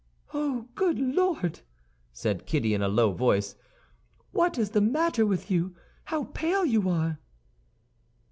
[0.33, 1.59] "Oh, good Lord!"
[2.11, 3.55] said Kitty, in a low voice,
[4.31, 5.75] "what is the matter with you?
[6.05, 7.19] How pale you are!"